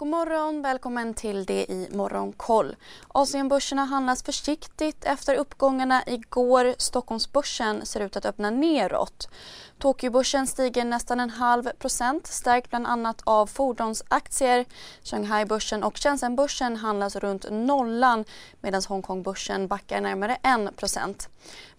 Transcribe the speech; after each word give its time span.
God 0.00 0.08
morgon, 0.08 0.62
välkommen 0.62 1.14
till 1.14 1.44
det 1.44 1.70
i 1.70 1.88
Morgonkoll. 1.92 2.76
Asienbörserna 3.08 3.84
handlas 3.84 4.22
försiktigt 4.22 5.04
efter 5.04 5.34
uppgångarna 5.34 6.02
igår. 6.06 6.74
Stockholmsbörsen 6.78 7.86
ser 7.86 8.00
ut 8.00 8.16
att 8.16 8.26
öppna 8.26 8.50
neråt. 8.50 9.28
Tokyobörsen 9.78 10.46
stiger 10.46 10.84
nästan 10.84 11.20
en 11.20 11.30
halv 11.30 11.70
procent, 11.78 12.26
stärkt 12.26 12.70
bland 12.70 12.86
annat 12.86 13.22
av 13.24 13.46
fordonsaktier. 13.46 14.64
Shanghaibörsen 15.02 15.82
och 15.82 15.98
Shenzhenbörsen 15.98 16.76
handlas 16.76 17.16
runt 17.16 17.46
nollan 17.50 18.24
medan 18.60 18.82
Hongkongbörsen 18.88 19.68
backar 19.68 20.00
närmare 20.00 20.36
1 20.42 20.76
procent. 20.76 21.28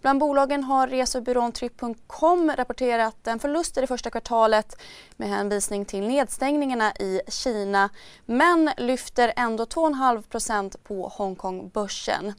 Bland 0.00 0.20
bolagen 0.20 0.64
har 0.64 0.88
resebyrån 0.88 1.52
Trip.com 1.52 2.52
rapporterat 2.56 3.26
en 3.26 3.38
förlust 3.38 3.76
i 3.78 3.80
det 3.80 3.86
första 3.86 4.10
kvartalet 4.10 4.76
med 5.16 5.28
hänvisning 5.28 5.84
till 5.84 6.08
nedstängningarna 6.08 6.92
i 6.92 7.20
Kina 7.28 7.90
men 8.26 8.70
lyfter 8.76 9.32
ändå 9.36 9.64
2,5% 9.64 10.76
på 10.82 11.08
Hongkongbörsen. 11.08 12.32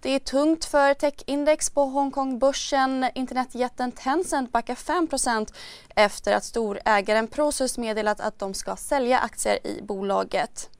Det 0.00 0.10
är 0.10 0.18
tungt 0.18 0.64
för 0.64 0.94
techindex 0.94 1.70
på 1.70 1.84
Hongkongbörsen. 1.84 3.10
Internetjätten 3.14 3.92
Tencent 3.92 4.52
backar 4.52 4.74
5% 4.74 5.54
efter 5.94 6.32
att 6.32 6.44
storägaren 6.44 7.26
Prosus 7.26 7.78
meddelat 7.78 8.20
att 8.20 8.38
de 8.38 8.54
ska 8.54 8.76
sälja 8.76 9.18
aktier 9.18 9.66
i 9.66 9.82
bolaget. 9.82 10.70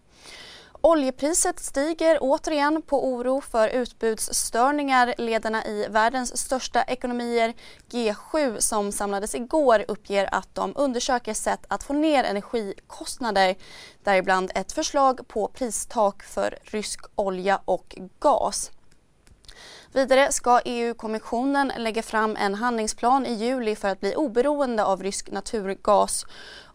Oljepriset 0.81 1.59
stiger 1.59 2.19
återigen 2.21 2.83
på 2.83 3.09
oro 3.09 3.41
för 3.41 3.69
utbudsstörningar. 3.69 5.15
Ledarna 5.19 5.65
i 5.65 5.87
världens 5.91 6.37
största 6.39 6.83
ekonomier, 6.83 7.55
G7, 7.91 8.61
som 8.61 8.93
samlades 8.93 9.35
igår 9.35 9.85
uppger 9.89 10.35
att 10.35 10.55
de 10.55 10.73
undersöker 10.77 11.35
sätt 11.35 11.61
att 11.69 11.83
få 11.83 11.93
ner 11.93 12.25
energikostnader. 12.25 13.57
Däribland 14.05 14.53
ett 14.55 14.73
förslag 14.73 15.29
på 15.29 15.49
pristak 15.49 16.23
för 16.23 16.59
rysk 16.62 17.01
olja 17.15 17.61
och 17.65 17.98
gas. 18.19 18.70
Vidare 19.92 20.33
ska 20.33 20.61
EU-kommissionen 20.65 21.73
lägga 21.77 22.03
fram 22.03 22.37
en 22.37 22.55
handlingsplan 22.55 23.27
i 23.27 23.33
juli 23.33 23.77
för 23.77 23.89
att 23.89 24.01
bli 24.01 24.15
oberoende 24.17 24.85
av 24.85 25.03
rysk 25.03 25.31
naturgas 25.31 26.25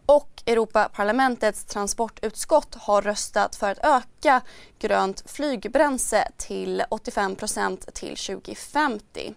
och 0.05 0.43
Europaparlamentets 0.45 1.65
transportutskott 1.65 2.75
har 2.75 3.01
röstat 3.01 3.55
för 3.55 3.71
att 3.71 3.85
öka 3.85 4.41
grönt 4.79 5.23
flygbränsle 5.25 6.31
till 6.37 6.83
85% 6.89 7.91
till 7.91 8.15
2050. 8.15 9.33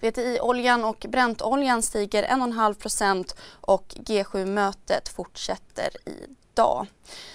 VTI-oljan 0.00 0.84
och 0.84 1.06
Brentoljan 1.08 1.82
stiger 1.82 2.22
1,5% 2.22 3.34
och 3.60 3.94
G7-mötet 3.96 5.08
fortsätter 5.08 5.90
idag. 6.54 6.86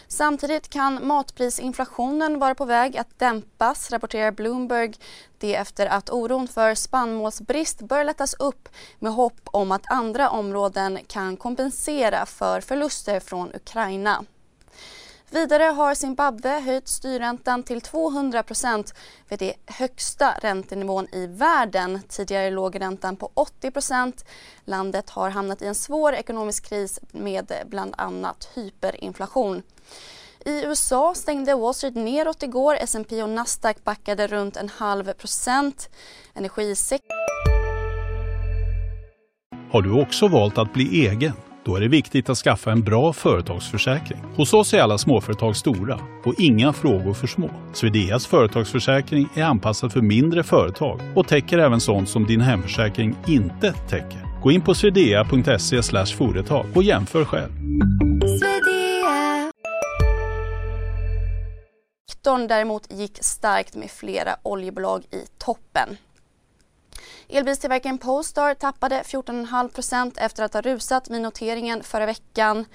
Samtidigt 0.08 0.70
kan 0.70 1.08
matprisinflationen 1.08 2.39
vara 2.39 2.56
på 2.56 2.66
väg 2.66 2.98
att 2.98 3.20
dämpas, 3.20 3.92
rapporterar 3.92 4.31
Bloomberg. 4.31 4.94
Det 5.38 5.56
efter 5.56 5.88
att 5.88 6.09
oron 6.09 6.48
för 6.48 6.76
spannmålsbrist 6.76 7.81
bör 7.81 8.03
lättas 8.03 8.34
upp 8.34 8.70
med 9.00 9.14
hopp 9.14 9.42
om 9.44 9.72
att 9.72 9.92
andra 9.92 10.30
områden 10.30 11.00
kan 11.08 11.38
kompensera 11.38 12.26
för 12.26 12.61
förluster 12.61 13.20
från 13.20 13.56
Ukraina. 13.56 14.26
Vidare 15.31 15.63
har 15.63 15.94
Zimbabwe 15.94 16.59
höjt 16.59 16.88
styrräntan 16.88 17.63
till 17.63 17.81
200 17.81 18.44
vid 19.30 19.39
det 19.39 19.53
högsta 19.66 20.33
räntenivån 20.41 21.08
i 21.11 21.27
världen. 21.27 22.02
Tidigare 22.08 22.49
låg 22.49 22.81
räntan 22.81 23.16
på 23.16 23.31
80% 23.61 24.25
Landet 24.66 25.09
har 25.09 25.30
hamnat 25.30 25.61
i 25.61 25.66
en 25.66 25.75
svår 25.75 26.13
ekonomisk 26.13 26.69
kris 26.69 26.99
med 27.11 27.52
bland 27.66 27.94
annat 27.97 28.49
hyperinflation. 28.55 29.63
I 30.45 30.66
USA 30.66 31.13
stängde 31.16 31.55
Wall 31.55 31.73
Street 31.73 31.95
neråt 31.95 32.43
igår. 32.43 32.75
S&P 32.75 33.23
och 33.23 33.30
Nasdaq 33.30 33.83
backade 33.83 34.27
runt 34.27 34.58
en 34.58 34.69
halv 34.69 35.14
procent. 35.14 35.89
Energisektorn... 36.33 37.17
Har 39.71 39.81
du 39.81 40.02
också 40.02 40.27
valt 40.27 40.58
att 40.58 40.73
bli 40.73 41.08
egen? 41.08 41.33
Då 41.69 41.75
är 41.75 41.80
det 41.80 41.87
viktigt 41.87 42.30
att 42.30 42.37
skaffa 42.37 42.71
en 42.71 42.81
bra 42.81 43.13
företagsförsäkring. 43.13 44.19
Hos 44.35 44.53
oss 44.53 44.73
är 44.73 44.81
alla 44.81 44.97
småföretag 44.97 45.55
stora 45.55 45.99
och 46.25 46.33
inga 46.37 46.73
frågor 46.73 47.13
för 47.13 47.27
små. 47.27 47.49
Swedeas 47.73 48.27
företagsförsäkring 48.27 49.30
är 49.35 49.43
anpassad 49.43 49.91
för 49.91 50.02
mindre 50.02 50.43
företag 50.43 51.02
och 51.15 51.27
täcker 51.27 51.57
även 51.57 51.80
sånt 51.80 52.09
som 52.09 52.25
din 52.25 52.41
hemförsäkring 52.41 53.15
inte 53.27 53.73
täcker. 53.73 54.41
Gå 54.41 54.52
in 54.52 54.61
på 54.61 54.73
swedea.se 54.73 56.05
företag 56.17 56.65
och 56.75 56.83
jämför 56.83 57.25
själv. 57.25 57.52
Sektorn 62.11 62.47
däremot 62.47 62.91
gick 62.91 63.17
starkt 63.21 63.75
med 63.75 63.91
flera 63.91 64.36
oljebolag 64.43 65.03
i 65.11 65.25
toppen. 65.37 65.97
Elbilstillverkaren 67.32 67.98
Polestar 67.98 68.54
tappade 68.54 69.02
14,5% 69.02 70.14
efter 70.17 70.44
att 70.44 70.54
ha 70.54 70.62
rusat 70.62 71.10
vid 71.10 71.22
noteringen 71.22 71.84
förra 71.84 72.06
veckan. 72.06 72.66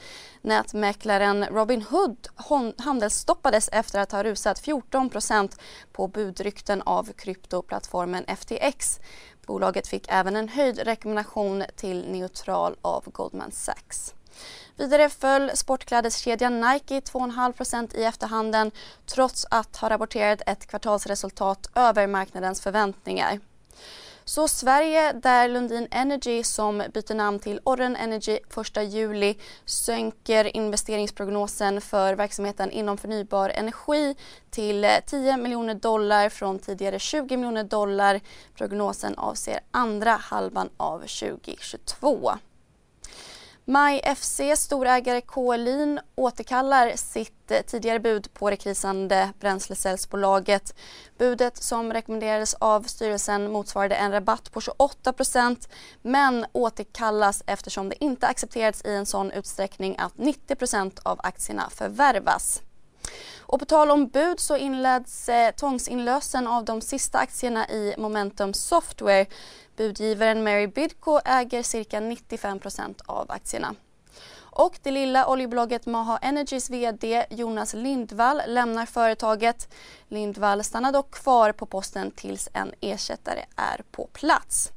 Nätmäklaren 0.43 1.45
Robinhood 1.45 2.29
handelsstoppades 2.79 3.69
efter 3.73 4.01
att 4.01 4.13
ha 4.13 4.23
rusat 4.23 4.63
14% 4.63 5.59
på 5.93 6.09
budrykten 6.09 6.83
av 6.83 7.13
kryptoplattformen 7.13 8.25
FTX. 8.37 9.01
Bolaget 9.47 9.87
fick 9.87 10.07
även 10.09 10.37
en 10.37 10.49
höjd 10.49 10.79
rekommendation 10.79 11.65
till 11.77 12.05
neutral 12.09 12.77
av 12.83 13.05
Goldman 13.13 13.53
Sachs. 13.53 14.15
Vidare 14.77 15.09
föll 15.09 15.51
sportklädeskedjan 15.55 16.61
Nike 16.61 17.01
2,5% 17.01 17.97
i 17.97 18.05
efterhanden 18.05 18.71
trots 19.07 19.47
att 19.51 19.77
ha 19.77 19.91
rapporterat 19.91 20.43
ett 20.47 20.67
kvartalsresultat 20.67 21.71
över 21.75 22.07
marknadens 22.07 22.61
förväntningar. 22.61 23.41
Så 24.27 24.49
Sverige, 24.49 25.13
där 25.13 25.49
Lundin 25.49 25.89
Energy 25.91 26.43
som 26.43 26.79
byter 26.79 27.15
namn 27.15 27.39
till 27.39 27.61
Orren 27.65 27.97
Energy 27.97 28.39
1 28.77 28.93
juli 28.93 29.39
sänker 29.65 30.57
investeringsprognosen 30.57 31.81
för 31.81 32.15
verksamheten 32.15 32.71
inom 32.71 32.99
förnybar 32.99 33.49
energi 33.51 34.17
till 34.51 34.87
10 35.07 35.37
miljoner 35.37 35.75
dollar 35.75 36.29
från 36.29 36.59
tidigare 36.59 36.99
20 36.99 37.37
miljoner 37.37 37.65
dollar. 37.65 38.21
Prognosen 38.55 39.15
avser 39.19 39.61
andra 39.71 40.11
halvan 40.11 40.69
av 40.77 40.99
2022. 40.99 42.33
MyFC 43.67 44.41
storägare 44.57 45.21
Kolin, 45.21 46.01
återkallar 46.15 46.93
sitt 46.97 47.51
eh, 47.51 47.63
tidigare 47.63 48.01
bud 48.01 48.35
på 48.35 48.51
det 48.51 48.57
krisande 48.57 49.31
bränslecellsbolaget. 49.41 50.75
Budet 51.19 51.57
som 51.57 51.93
rekommenderades 51.93 52.55
av 52.55 52.83
styrelsen 52.83 53.53
motsvarade 53.53 53.95
en 53.95 54.13
rabatt 54.13 54.53
på 54.53 54.61
28 54.61 55.13
procent 55.13 55.69
men 56.03 56.47
återkallas 56.53 57.43
eftersom 57.47 57.89
det 57.89 58.05
inte 58.05 58.27
accepterats 58.27 58.85
i 58.85 58.95
en 58.95 59.07
sån 59.07 59.31
utsträckning 59.31 59.97
att 59.99 60.19
90 60.19 60.55
procent 60.55 61.01
av 61.03 61.21
aktierna 61.23 61.71
förvärvas. 61.71 62.63
Och 63.39 63.59
på 63.59 63.65
tal 63.65 63.91
om 63.91 64.09
bud 64.09 64.41
så 64.41 64.57
inleds 64.57 65.29
eh, 65.29 65.55
tvångsinlösen 65.55 66.47
av 66.47 66.65
de 66.65 66.81
sista 66.81 67.19
aktierna 67.19 67.69
i 67.69 67.95
Momentum 67.99 68.55
Software. 68.55 69.27
Budgivaren 69.77 70.45
Mary 70.45 70.67
Bidco 70.67 71.21
äger 71.25 71.63
cirka 71.63 72.01
95 72.01 72.59
procent 72.59 73.03
av 73.07 73.31
aktierna. 73.31 73.75
Och 74.57 74.79
det 74.83 74.91
lilla 74.91 75.27
oljebolaget 75.27 75.87
Maha 75.87 76.19
Energys 76.23 76.71
VD 76.71 77.27
Jonas 77.31 77.75
Lindvall 77.75 78.43
lämnar 78.47 78.87
företaget. 78.87 79.75
Lindvall 80.09 80.65
stannar 80.65 80.93
dock 80.93 81.11
kvar 81.11 81.53
på 81.53 81.67
posten 81.67 82.11
tills 82.11 82.49
en 82.53 82.75
ersättare 82.81 83.45
är 83.57 83.83
på 83.91 84.09
plats. 84.13 84.73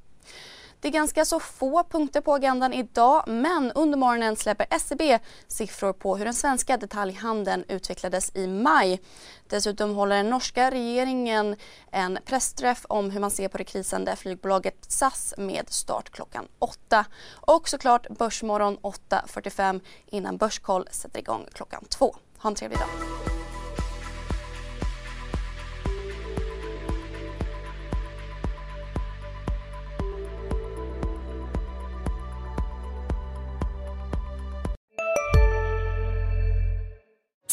Det 0.80 0.88
är 0.88 0.92
ganska 0.92 1.26
så 1.26 1.40
få 1.40 1.84
punkter 1.84 2.22
på 2.22 2.34
agendan 2.34 2.74
idag 2.74 3.24
men 3.28 3.72
under 3.72 3.98
morgonen 3.98 4.36
släpper 4.36 4.68
SCB 4.70 5.20
siffror 5.47 5.94
på 5.94 6.18
hur 6.18 6.26
den 6.26 6.34
svenska 6.34 6.78
detaljhandeln 6.78 7.64
utvecklades 7.68 8.35
i 8.35 8.47
maj. 8.47 9.02
Dessutom 9.47 9.96
håller 9.96 10.16
den 10.16 10.29
norska 10.29 10.72
regeringen 10.72 11.56
en 11.91 12.20
pressträff 12.26 12.85
om 12.90 13.12
hur 13.12 13.20
man 13.20 13.32
ser 13.32 13.47
på 13.47 13.58
det 13.58 13.64
krisande 13.64 14.16
flygbolaget 14.16 14.91
SAS 14.91 15.34
med 15.38 15.70
start 15.70 16.09
klockan 16.09 16.47
8. 16.59 17.06
Och 17.32 17.70
såklart 17.70 18.09
Börsmorgon 18.09 18.78
8.45 18.78 19.82
innan 20.06 20.38
Börskoll 20.38 20.88
sätter 20.91 21.20
igång 21.20 21.46
klockan 21.53 21.85
2. 21.90 22.16
Ha 22.38 22.50
en 22.50 22.56
trevlig 22.56 22.80
dag. 22.80 23.36